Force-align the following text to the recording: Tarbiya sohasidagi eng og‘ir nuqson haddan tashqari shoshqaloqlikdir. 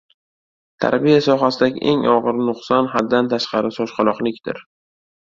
Tarbiya 0.83 1.17
sohasidagi 1.25 1.83
eng 1.91 2.01
og‘ir 2.13 2.39
nuqson 2.39 2.89
haddan 2.93 3.29
tashqari 3.35 3.71
shoshqaloqlikdir. 3.77 4.63